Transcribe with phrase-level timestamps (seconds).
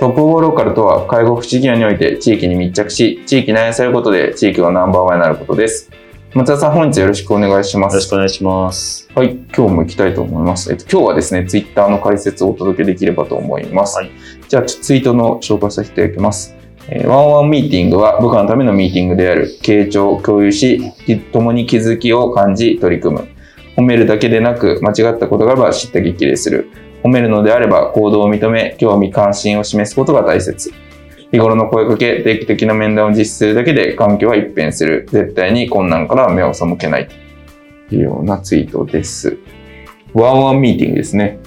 [0.00, 5.90] トップオブローカルとは介護福祉業において地域に密着し地域に愛されることで地域がナンバーワンになることです
[6.32, 7.94] 松田さん、本日よろしくお願いします。
[7.94, 9.10] よろしくお願いします。
[9.16, 10.72] はい、今日も行きたいと思います。
[10.72, 13.96] えっと、今日はですね、ツイッターの解説をお届けできればと思います。
[13.96, 14.10] はい
[14.48, 16.56] じゃあ、ツイートの紹介させていただきます。
[16.88, 20.80] えーワンワンミーティングは部下のためのミーティングである、傾聴を共有し、
[21.32, 23.28] 共に気づきを感じ、取り組む。
[23.76, 26.70] 褒めるだけでなく、間違ったことがあれば知った激励する。
[27.02, 30.72] 褒めるのであれば行動を認め、興味関心を示すことが大切。
[31.32, 35.06] 日頃の声かけ、定期的な面談を実施するだけで環境は一変する。
[35.10, 37.08] 絶対に困難から目を背けない。
[37.88, 39.38] というようなツイートです。
[40.12, 41.38] ワンワンミーティングですね。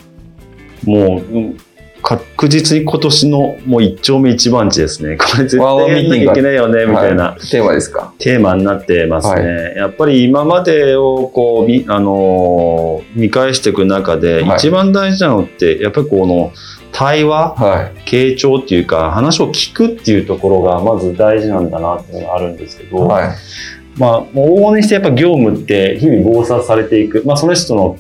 [0.86, 1.56] もう、
[2.04, 5.18] 確実に今年のもう一丁目一番地ですね。
[5.18, 8.14] これ絶対やんなきゃいけないよね、みたいなはテーマですか？
[8.20, 9.74] テーマになってますね。
[9.78, 16.52] やっぱり今までをこう、みあのー見返していく中で、はい一番大事なのって、やっぱりこの
[16.92, 18.10] 対話、はい。
[18.10, 23.30] 傾聴っていうか、話を聞くっていうところがまず大事なんだなっていうのがあるんですけど、はい。
[23.98, 27.24] まあ、往々にしてやっぱ業務って日々忙殺されていく。
[27.26, 27.98] まあ、その人の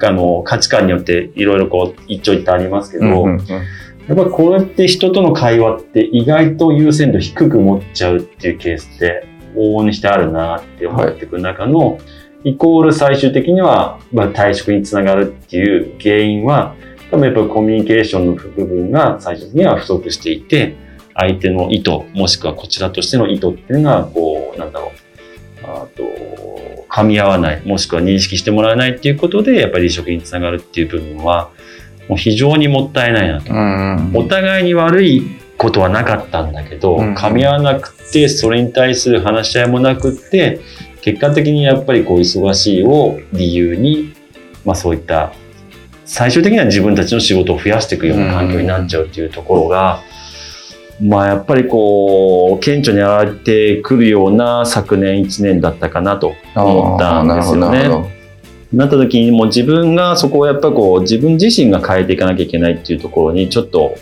[0.00, 3.46] ああの価値観によっていろいろこう一長一短ありますけど、うんうんうん。
[4.06, 11.98] やっぱりこうやって人との会話って意外と優先度低く持っちゃうっていうケースって往々にしてあるなって思っていく中の、
[12.44, 16.76] イコール最終的には、まあ、退職につながるっていう原因は、
[17.10, 20.76] 多分やっぱりコミュニケーションの部分が最終的には不足していて、
[21.14, 25.03] 相手の意図、もしくはこちらとしての意図っていうのが、こう、なんだろう、
[26.94, 31.50] 噛み合わない、もしくは認識してもらえないっていうことで、やっぱり離職につながるっていう部分は、
[32.08, 33.52] もう非常にもったいないなと。
[33.52, 35.22] うんうんお互いに悪い
[35.58, 40.60] ことはなかったんだけど、うん噛み合わなくて、それに対する話し合いもなくって、
[41.00, 44.14] 結果的にやっぱりこう忙しいを理由に、
[44.64, 45.32] まあそういった、
[46.04, 50.00] 最終的には自分たちの仕事を増やしていくような環境になっちゃうっていうところが、
[51.00, 58.14] まあやっぱりこう、顕著に現れてくるような昨年1年だったかなと思ったんですよね。
[58.72, 63.94] なった時にもう自分がそこをやっぱこう自分自身が変えていかなきゃいけないっていうところにちょっと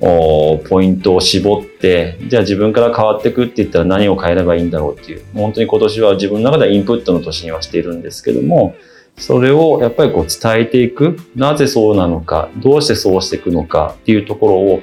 [0.00, 8.74] おポイントを絞ってじゃあ自分から変わっていくって言ったら何を変えればいいんだろうっていう本当に今年は自分の中ではインプットの年にはしているんですけども
[9.16, 14.82] それをやっぱりこう伝えていくなぜそうなのかどうしてそうしていくのかっていうところを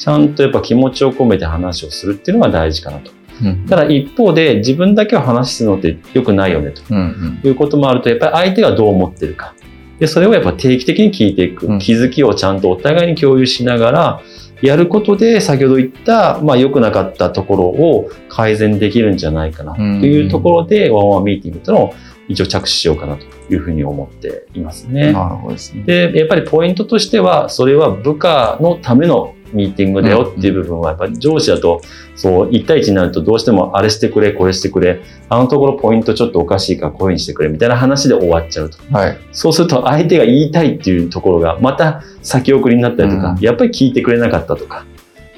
[0.00, 3.12] ちゃんとやっぱ気持ちを込めて話をするっていうのが大事かなと。
[3.12, 3.20] うん
[3.66, 6.82] ただ一方で自分だけを話すのって良くないよねと。
[6.90, 6.98] うん
[7.42, 9.54] うんいうこともあると、やっぱり相手がどう思ってるか。
[9.98, 11.66] で、それをやっぱ定期的に聞いていく。
[11.66, 14.20] うん気づきをちゃんとお互いに共有しながら、
[14.62, 21.94] やることで、先ほど言った、まあ良くなかったところを改善できるんじゃないかな、というところで、ワンワンミーティングとのを
[22.28, 25.12] 一応着手しようかなというふうに思っていますね。
[25.12, 25.82] なるほどですね。
[25.84, 31.80] で、やっぱりポイントとしては、それは部下のためのミーティングだよっていう部分は、やっぱり上司だと、
[32.16, 38.78] そう、1対1になるとどうしてもあれしてくれ、これしてくれ、あのところポイントちょっとおかしいからこういうふうにしてくれみたいな話で終わっちゃうと。
[38.90, 39.18] はい。
[39.32, 44.84] そうすると相手が言いたいっていうところがまた先送りになったりとか、うんやっぱり聞いてくれなかったとか、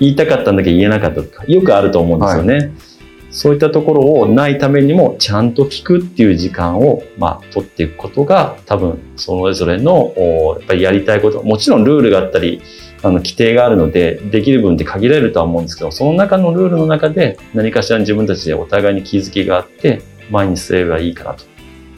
[0.00, 2.72] 言いたかったんだけど言えなかったとか、よくあると思うんですよね。
[3.32, 12.60] そういったところをないためにもちゃんと聞くっていう時間を、まあ、取っていくことが多分それぞれのおやっぱりやりたいこともちろんルールがあったり
[13.02, 21.44] あの規定があるのでできる分って限られるとは思うんですけどその中のルールの中で何かしら自分たちでお互いに気づきがあって前に進めばいいかなと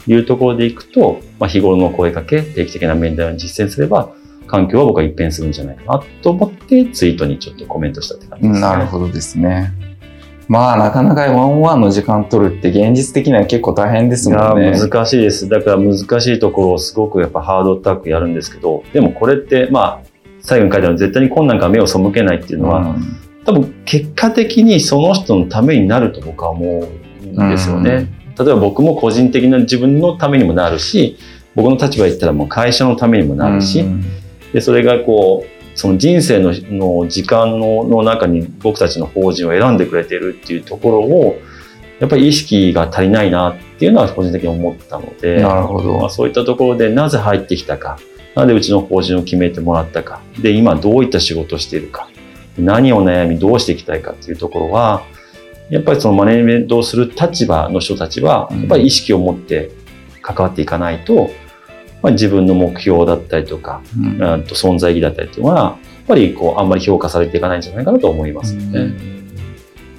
[0.07, 4.13] いうところでいくと、まあ、日頃の声かけ定期的な面談を実践すれば
[4.47, 8.61] 環境は僕は一変するんじゃないかなと思ってツイートにちょっとコメントしたって感じですね。
[8.61, 9.73] なるほどですね。
[10.47, 14.71] まあ、なかなかワンワンの時間取るって現実的には結構大変ですもんね。
[14.71, 15.49] ー難しいです。
[15.49, 20.04] だから難しいところをすごくやっぱハードタックやるんですけど、でもこれってまあ、
[20.45, 23.17] 最後に書いてある絶対に困難から目を背けないっていうのは、うん。
[23.45, 26.87] 多分結果的にその人のためになると僕は思
[27.23, 28.07] うんですよね。
[28.37, 31.17] 例えば僕も個人的な自分のためにもなるし、
[31.55, 34.03] 僕の立場で言ったらもう会社のためにもなるし、うん。
[34.53, 41.41] でそれがこうその人生のの時間のの中に僕たちの法人を選んでくれてるっていうところを
[41.99, 45.99] やっぱり意識が足りないなっていうのは個人的に思ったのでなるほど。
[45.99, 47.99] まあ、そういったところでなぜ入ってきたか
[48.35, 50.21] なぜうちの法人を決めてもらったか。
[50.39, 52.09] で今どういった仕事をしているか。
[52.57, 55.03] 何を悩みどうしていきたいかっていうところは
[55.69, 58.59] やっぱりそのマネジメントをする立場の人たちはうん。
[58.59, 59.71] やっぱり意識を持って
[60.21, 61.31] 関わっていかないと、
[62.01, 64.21] まあ、自分の目標だったりとかうん。
[64.21, 65.77] うんと存在意義だったりっていうのは、やっ
[66.07, 69.14] ぱりこう、あんまり評価されていかないんじゃないかなと思いますよね。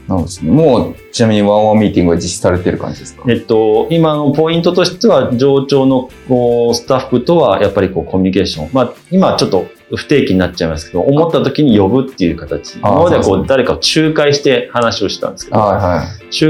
[0.08, 0.50] なるほどね。
[0.50, 3.24] もう、ちなみにワンワンミーティングは実施されてる感じですか？
[3.28, 8.70] えっと、今のポイントとしては、上長のこうスタッフとはやっぱりこうコミュニケーション。
[8.72, 12.78] まあ、今ちょっと不定期になっちゃいますけど、思った時に呼ぶっていう形。
[12.78, 16.04] 今まではこそうう誰かを仲介して話をしたんですけど、仲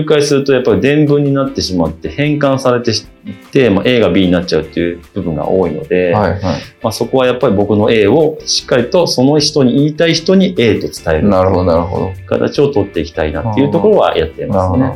[0.06, 6.12] 介するとやっぱり伝聞になってしまって変換されていって、まあ、A が B になっちゃうっていう部分が多いので、い。
[6.12, 6.40] はいはい。
[6.82, 12.12] まあ、そこはやっぱり僕の A をしっかりとその人に言いたい人に A と伝えるなるほど、なるほど。
[12.26, 14.94] 形を取っていきたいなっていうところはやってますね。。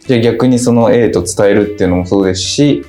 [0.00, 2.84] じゃあ逆にその A と伝えるっていうのもそうですし、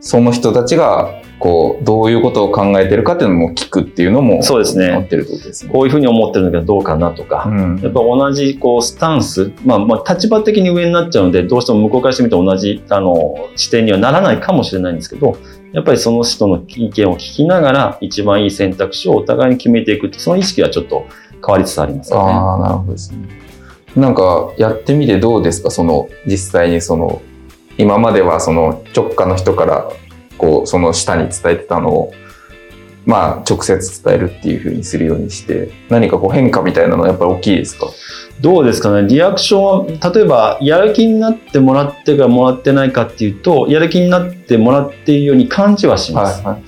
[0.00, 5.72] その人たちが、こう、どういうことを考えてるかっていうのも聞くっていうのも、そうですね持ってるってことですね。
[5.72, 15.38] こういうふうに思ってるんだけどどうかなとか、うんやっぱ同じこうスタンス、まあ、まあ立場的に上になっちゃうのでどうしても向こうからしてみて同じあの視点にはならないかもしれないんですけど
[15.72, 21.06] やっぱりその人の意見を聞きながら一番いい選択肢をお互いに決めていくってその意識はちょっと
[21.46, 22.32] 変わりつつありますよね。
[22.32, 23.28] ああ、なるほどですね。
[23.96, 25.70] なんか、やってみてどうですか？
[25.70, 27.20] その、実際にその、
[27.76, 29.90] 今まではその直下の人から、
[30.40, 32.14] こう、その下に伝えてたのを、
[33.06, 37.86] まあ、直接伝えるっていう風にするようにして、何かこう変化みたいなのはやっぱり大きいですか？
[38.40, 39.08] どうですかね？
[39.08, 46.42] リアクションは例えばやる気になってもらってかもらってないかっていうとやる気になってもらっているように感じはします。
[46.42, 46.62] はい。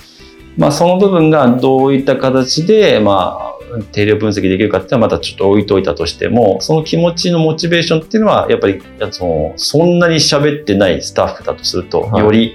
[0.58, 8.82] まあ、その部分がどういった形で、まあ、定量分析できるかっていうのはまたちょっと置いといたとしても、その気持ちのモチベーションっていうのは、やっぱり、
[9.12, 12.54] その、そんなに喋ってないスタッフだとすると、はいより、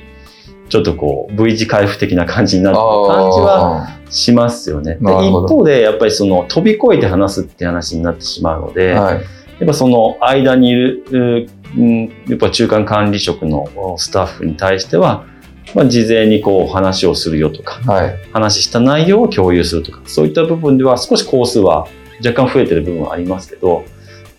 [0.70, 2.86] ちょっとこう、V 字回復的な感じになる感
[3.32, 4.96] じはあしますよね。
[4.96, 9.16] で一方で、やっぱりその、飛び越えて話すって話になってしまうので、ーはい。
[9.16, 9.22] や
[9.64, 15.26] っぱその間にいる、うん、やっぱ中間管理職のスタッフに対しては、
[15.74, 18.20] まあ、事前にこう話をするよとか、はい。
[18.32, 21.88] 話した内容を共有するとか、そういった部分では少し工数は
[22.26, 23.84] 若干増えてる部分はありますけど、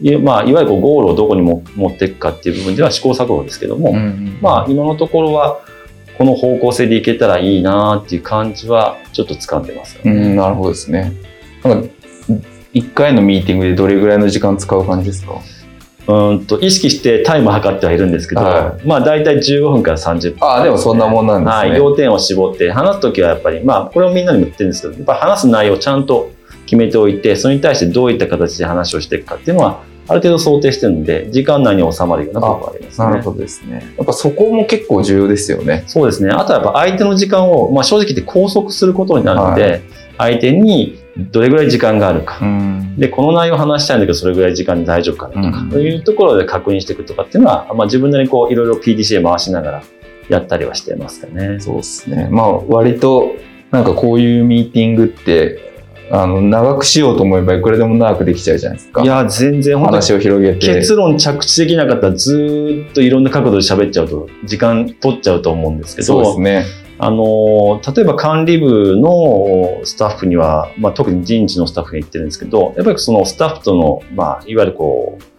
[0.01, 3.93] いまあ、いわゆるこうゴールをどこにも持っていくかっていう部分では試行錯誤ですけども、
[4.41, 5.61] まあ、今のところは
[6.19, 10.11] この方向性でいけたらいいなっていう感じはちょっと掴んでますよね。
[10.11, 11.13] うん、なるほどですね。
[11.63, 11.89] なんか、
[12.75, 15.35] 1回のミーティングでどれぐらいの時間使う感じですか？
[16.09, 21.71] うんと意識してタイム測ってはいるんですけど、はまあ大体15分から30分、ああ、でもそんなもんなんですね。
[21.71, 26.31] はい、要点を絞って話すときはやっぱりまあこれをみんなにも言ってるんですけどやっぱ話す内容をちゃんと
[26.65, 33.07] 決めておいてそれに対してどういった形で話をしていくかっていうのはある程度想定してるので時間内に収まるようなところがありますね。
[33.07, 33.95] なるほどですね。
[33.97, 35.85] やっぱそこも結構重要ですよね。
[35.87, 36.31] そうですね。
[36.31, 39.79] あとはやっぱ相手の時間を、まあ、正直言って拘束することになるので、は
[40.19, 40.99] 相手に
[41.31, 42.45] どれぐらい時間があるか。
[42.45, 42.97] ん。
[42.97, 49.83] で、この内容を話したいんだけど、それぐらい時間で大丈夫かなとか、うんそういうところで確認していくとかっていうのは、まあ、自分なりにこう、いろいろ PDCA 回しながら
[50.29, 51.61] やったりはしてますかね。
[51.61, 52.29] そうですね。
[52.31, 53.33] まあ、割と、
[53.71, 55.68] なんかこういうミーティングって、
[56.11, 59.03] あの、長くしようと思えばいくらでも長くできちゃうじゃないですか。
[59.03, 60.75] いや、全然本当に話を広げて。
[60.75, 66.65] 結論着地できなかったらずーっといろんな角度で喋っちゃうと時間取っちゃうと思うんですけどそうです、ね。
[67.01, 75.39] あの例えば管理部のスタッフには、まあ、特に人事のスタッフに言ってるんですけどやっぱりそのスタッフとの、まあ、いわゆるこう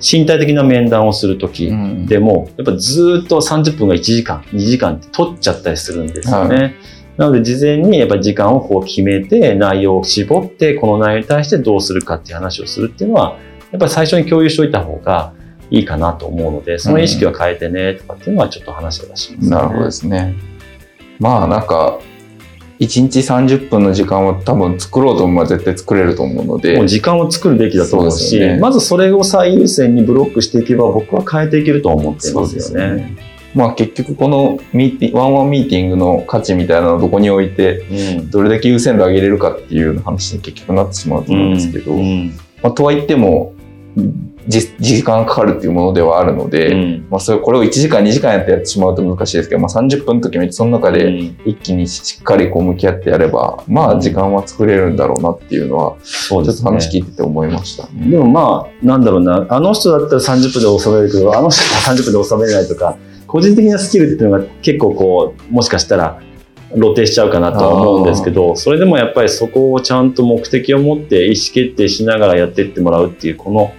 [0.00, 6.56] 身体的な面談をするときうんでも、やっぱずーっと30分が1時間2時間って取っちゃったりするんですよね。
[6.56, 6.70] は
[7.18, 13.38] なので事前にやっぱり時間をこう決めて内容を絞ってこの内容に対してどうするかっていう話をするっていうのは
[13.72, 15.34] やっぱり最初に共有しておいた方が
[15.70, 19.50] いいかなと思うのでその意識は変えてねとかっていうのはちょっと話はしますね。
[19.50, 20.34] なるほどですね。
[21.18, 21.98] まあ、なんか、
[22.78, 26.76] 1日30分の時間を多分作ろうと思えば絶対作れると思うので。
[26.76, 33.16] もう時間を作るべきだと思うしねまずそれを最優先にブロックしていけば僕は変えていけると思ってますよね。
[33.54, 37.78] まあ結局このミーティワンワンミーティングの価値みたいなのをどこに置いて、
[38.18, 38.30] うん。
[38.30, 42.36] どれだけ優先度上げれるかっていう話に結局なってしまうと思うんですけど、うん。
[42.62, 43.54] まあ、とはいっても、
[44.46, 47.06] じ時間かかるっていうものではあるので、うん。
[47.10, 51.40] まあ、それこれを1時間2時間やってやってしまうと難しいですけど、まあ、30分の時めその中でうん。
[51.44, 57.86] 一気にしっかりこう向き合ってやればまあ時間は作れるんだろうなっていうのはちょっと話聞いてて思いました。
[57.88, 58.10] ね。
[58.10, 62.96] でもまあ、なんだろうな、あの人だったら30分で収めるけど、あの人は30分で収めれないとか、
[63.28, 66.20] 個人的なスキルっていうのが結構こう、もしかしたら
[66.72, 73.72] 露呈しちゃうかなとは思うんですけど、それでもやっぱりそこをちゃんと目的を持って意思決定しながらやっていってもらうっていう、この、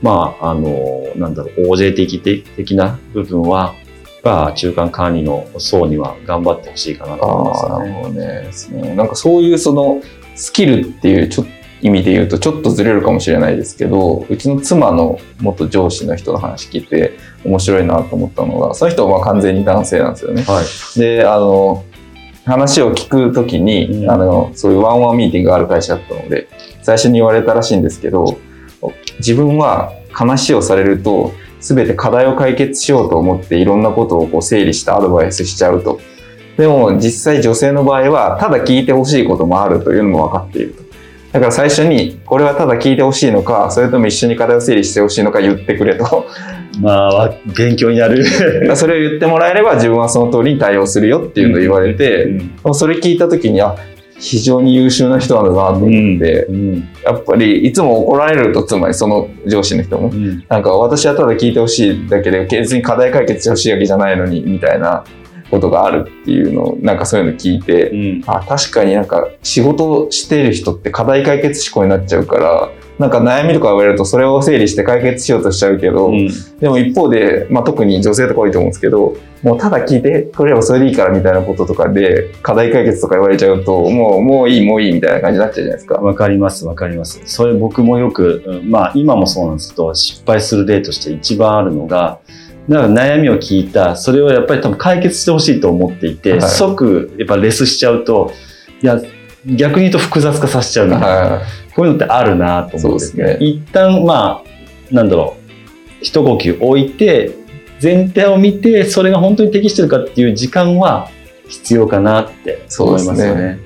[0.00, 2.20] まあ、あの、なんだろう、OJ 的
[2.56, 3.74] 的な部分は、
[4.22, 7.84] が中間管理の層には頑張ってほしいかなと思いますああ、な。
[7.84, 8.94] るほどね。
[8.96, 10.00] なんかそういうその
[10.34, 11.44] スキルっていうちょ
[11.82, 17.13] 意味で言うとちょっとずれるかもしれないですけど、うちの妻の元上司の人の話聞いて
[17.44, 20.42] 面白いなと思ったのが、その人はまあ完全に男性なんですよね。
[20.42, 20.98] はい。
[20.98, 21.84] で、あの、
[22.46, 26.48] 話を聞くときに、うんあの、そういうワンワンミーティングがある会社だったので、
[26.82, 28.38] 最初に言われたらしいんですけど、
[29.18, 35.98] 自分は話をされると、すべて課題を解決しようと思っていろんなことをこう整理してアドバイスしちゃうと。
[36.58, 40.83] でも実際女性の場合は、ただ聞いてほしいこともあるというのも分かっていると。
[41.34, 46.28] だから最初に、これはただ聞いてほしいのか、それとも一緒に課題を整理してほしいのか言ってくれと。
[46.80, 48.24] まあ、勉強になる。
[48.76, 53.74] それを言ってもらえれば自分はその通りに対応するよっていうのを言われて、もうそれ聞いた時にあ
[54.16, 56.88] 非常に優秀な人なんだなと思って、うん。
[57.04, 60.44] やっぱりいつも怒られるとつまりその上司の人もうん。
[60.48, 65.02] なんか私はただ聞いてほしいだけで別に課題解決してほしいわけじゃないのにみたいな
[65.50, 68.22] ことがあるっていうのをなんかそういうの聞いて、うん。
[68.26, 76.28] あ確かになんか仕事してる人って課題解決思考になっちゃうからなんか悩みとか言われるとそれを整理して解決しようとしちゃうけど、うん
[76.60, 85.96] でも一方で、まあ、特に女性とか多いと思うんですけど、もうただ聞いてくれればそれでいいからみたいなこととかで、課題解決とか言われちゃうと、もう、もういい、もういいみたいな感じになっちゃうじゃないですか。
[85.96, 87.20] わかります、わかります。
[87.26, 92.20] それ僕もよく、うんまあ今もそうなんですけど、失敗する例として一番あるのが、
[92.68, 98.32] なんか悩みを聞いた、それをやっぱり多分解決してほしいと思っていて、はい即やっぱレスしちゃうと、
[98.82, 99.00] いや、
[99.46, 101.06] 逆に言うと複雑化させちゃうみたいな。
[101.06, 101.42] は
[101.74, 105.36] こういうのってあるなと思ってね一旦まあ、なんだろ
[106.00, 107.32] う、一呼吸置いて、
[107.80, 111.10] 全体を見て、それが本当に適してるかっていう時間は
[111.48, 113.58] 必要かなって思いますよね。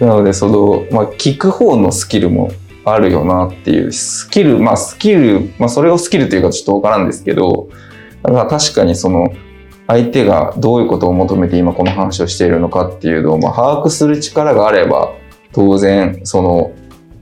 [0.00, 0.04] い。
[0.04, 2.50] なので、その、まあ、聞く方のスキルも
[2.84, 7.68] あるよなっていう、スキル、まあ、スキル、まあ、それをスキルというかちょっとわからんですけど、
[8.22, 9.28] だから確かにその、
[9.86, 15.14] 相手がどういうことを求めて今この話をしているのかっていうのを、まあ、把握する力があれば、
[15.52, 16.72] 当然、その、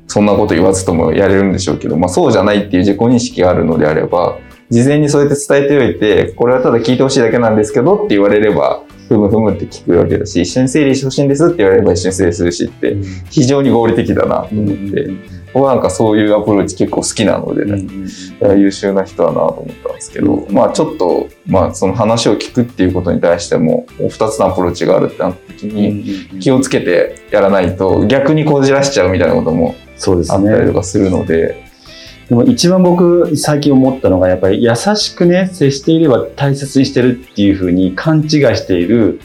[0.09, 4.39] そんなこと言わずともやれるんでしょうけど、まあそうじゃないっていう自己認識があるのであれば、
[4.71, 12.97] 事前にそうやって伝えておいて、これはただ聞いてほしいだけなんですけどって言われれば、ふむふむって聞くわけだし、一緒に整理してほしいんですって言われれば一緒に整理するしって、
[13.31, 15.11] 非常に合理的だなと思って、
[15.57, 17.75] 僕はなんかそういうアプローチ結構好きなので、うんう
[18.55, 25.89] ん優秀な人だなと思ったんですけど、まあちょっと、まあその話を聞くっていうことに対しても、二つのアプローチがあるってなった時うんに、
[26.33, 30.73] うん気をつけてやらないと逆にこじらしちゃうみたいなこともそうですあったりとね。
[30.75, 31.65] かするので、
[32.29, 39.21] でも一番僕最近思ったのがやっぱり優しくね、接していれば大切にしてるっていうふうに勘違いしている、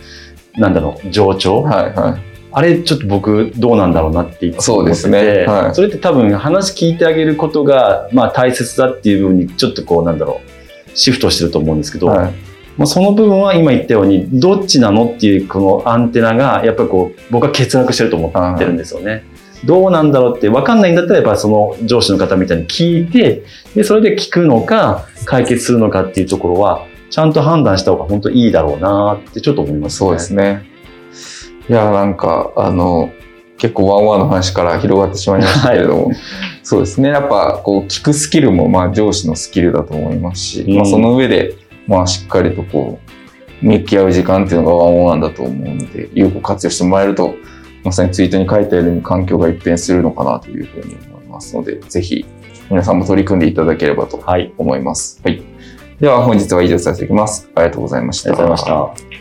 [0.55, 1.63] なんだろう、情緒。
[1.63, 2.30] はいはい。
[2.53, 10.51] あれちょっと僕どうなんだろうなってそうですねはいそれって多分話聞いてあげることがまあ大切だっていう部分にちょっとこうなんだろう
[10.97, 12.33] シフトしてると思うんですけど、はい、
[12.77, 19.23] まあ、その部分は今言ったようにどっちなのっていうこのアンテナがやっぱりこう僕は欠落してると思ってるんですよね。
[19.63, 23.43] どうなんだろうって分かんないんだったらやっぱその上司の方みたいに聞いて
[23.75, 29.97] でそれで聞くのか解決するのかっていうところはちゃんと判断した方が本当いいだろうなってちょっと思いますね。
[29.97, 30.70] そうですね。
[31.69, 33.11] いや、なんか、あの、
[33.57, 36.11] 結構ワンワンの話から広がってしまいましたけれども、
[36.63, 37.09] そうですね。
[37.09, 41.55] やっぱ、こう、聞くスキルも、まあ、上司のスキルだと思いますし、うんまあ、その上で、
[41.87, 42.99] まあ、しっかりとこ
[43.61, 47.35] う、向き合う時間っていうのがワンワンだと思うので、有効活用してもらえると、
[47.83, 52.25] まさにツイートに書いたように環境が一変するのかなというふうに思いますので、ぜひ、
[52.69, 54.53] 皆さんも取り組んでいただければとはい。
[54.57, 55.21] 思います。
[55.23, 55.43] はい。
[55.99, 57.49] では、本日は以上させていただきます。
[57.53, 58.29] ありがとうございました。
[58.29, 59.20] ありがとうございました。